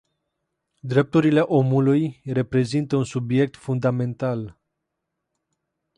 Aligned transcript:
Drepturile 0.83 1.39
omului 1.39 2.21
reprezintă 2.25 2.95
un 2.95 3.03
subiect 3.03 3.55
fundamental. 3.57 4.57